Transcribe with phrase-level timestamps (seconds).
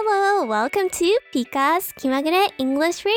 [0.00, 3.10] Hello, welcome to Pika's 気まぐれ English Radio.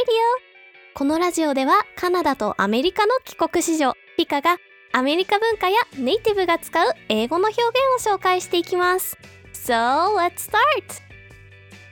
[0.95, 4.57] このラジオではカナダとアメリカの帰国子女ピカが
[4.91, 9.15] アメリカ文化やネイティブが使う英語の表現を紹介していきます。
[9.53, 10.57] So let's start!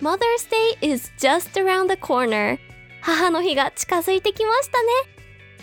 [0.02, 0.50] Mother's
[0.82, 2.58] Day is just around the corner.
[3.02, 4.88] 母の日が近づいてきましたね。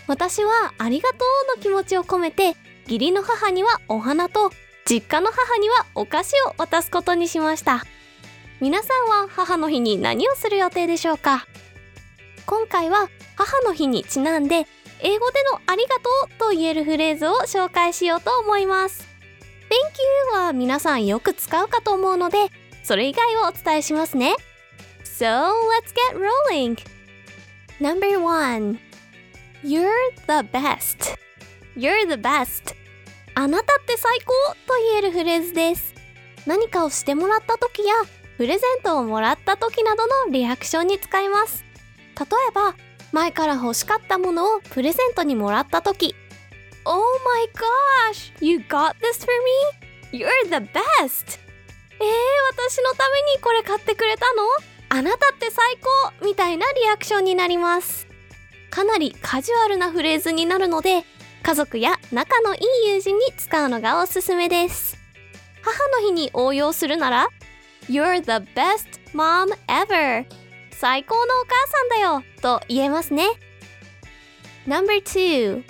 [0.06, 1.16] 私はありがと
[1.52, 2.54] うの気持ちを込めて
[2.84, 4.52] 義理の母にはお花と
[4.88, 7.84] 実家の母にはお菓子を渡すことにしました。
[8.58, 11.46] 皆さんは母の日に何をする予定でしょうか？
[12.46, 14.66] 今回は母の日にちなんで
[15.02, 19.06] 英語でのありがとうと言えるフレーズを紹介しようと思います。
[19.68, 22.46] Thank you は皆さんよく使うかと思うので
[22.82, 24.34] それ以外をお伝えしますね。
[25.04, 26.18] So let's get
[26.50, 26.78] rolling.
[27.78, 28.78] Number one
[29.62, 29.90] You're
[30.26, 31.18] the best.
[31.76, 32.74] You're the best.
[33.34, 34.32] あなたって最高
[34.66, 35.94] と言えるフレーズです。
[36.46, 37.92] 何かをしてもらった時や
[38.36, 41.64] プレゼントをもらった時などのリアクションに使います
[42.18, 42.74] 例えば
[43.12, 46.14] 前から欲しかったものをプレゼントにもらった時
[46.84, 47.48] Oh my
[48.12, 48.32] gosh!
[48.44, 49.32] You got this for
[50.12, 50.18] me?
[50.18, 51.40] You're the best!
[51.98, 52.06] えー、
[52.52, 54.76] 私のためにこれ買ってくれたの？
[54.88, 55.78] あなたって最
[56.20, 58.06] 高みたいなリアクションになります
[58.70, 61.04] かなりカジュアルなフレーズになるので
[61.42, 64.96] 家族や仲のいい友人に使うのがおすすめです
[65.62, 67.28] 母の日に応用するなら
[67.88, 70.26] You're the best mom ever
[70.70, 73.24] 最高のお母さんだよと言えますね
[74.66, 75.64] Number 2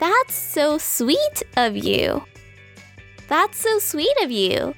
[0.00, 1.16] That's so sweet
[1.56, 2.22] of you
[3.28, 4.74] That's so sweet of you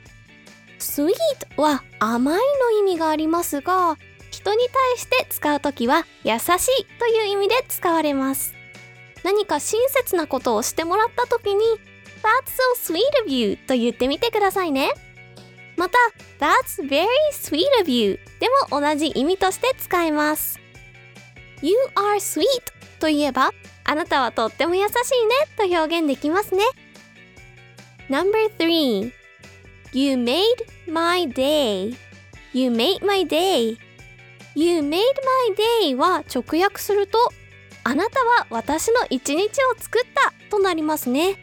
[0.78, 1.14] Sweet
[1.56, 3.96] は甘いの意味がありますが
[4.30, 8.54] 人に対して使うときは優しいという意味で使われます
[9.24, 11.64] 何か親切なことをしてもらったときに
[12.22, 12.50] That's
[12.86, 14.92] so sweet of you と言ってみてくださいね
[15.76, 15.98] また
[16.38, 20.60] That's very sweet of you でも同じ意味として使えます。
[21.62, 22.44] You are sweet
[23.00, 23.50] といえば
[23.84, 26.62] あなたはとっても優しいねと表現できますね。
[28.08, 29.12] Number 3
[29.92, 30.42] You made
[30.86, 31.96] my day.
[32.52, 33.78] You made my day.
[34.54, 35.02] You made my
[35.82, 37.18] day は直訳すると
[37.82, 39.48] あなたは私の一日を
[39.78, 41.36] 作ったとなりますね。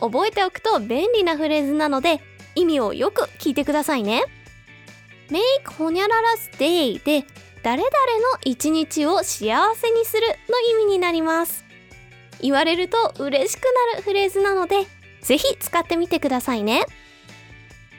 [0.00, 2.20] 覚えておくと便利なフレーズなので
[2.60, 4.24] 意味をよく聞いてくださいね。
[5.30, 7.24] Make ほにゃらら s day で
[7.62, 7.88] 誰々
[8.32, 11.64] の一日を幸せにするの意味になります。
[12.40, 14.86] 言われると嬉しくなるフレーズなので
[15.20, 16.84] ぜひ使ってみてくださいね。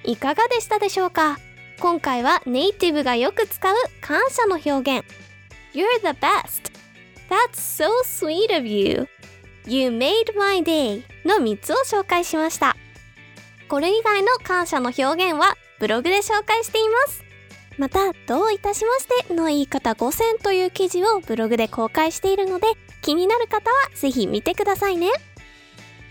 [0.04, 1.38] いかがでしたでしょうか？
[1.80, 5.06] 今回はネイティブがよく使う感謝の表現。
[5.74, 6.72] You're the best.
[7.30, 9.08] That's so sweet of you.
[9.66, 12.76] You made my day の3つを紹介しました。
[13.72, 17.24] これ以外の感謝の表現はブログで紹介しています
[17.78, 22.68] またどういたしましての言い方5選という記事をブログで公開しているので
[23.02, 25.08] 気になる方はぜひ見てくださいね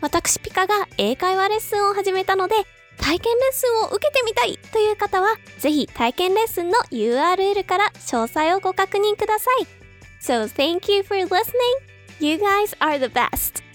[0.00, 2.54] 私ピカが英会話レッスンを始めたので
[2.96, 5.28] 体験レッスンを受けてみたいという方は
[5.58, 9.66] ぜひ体験レッスンの URL から詳細をご確認ください
[10.22, 11.52] So thank you for listening.
[12.20, 13.69] You guys are the best.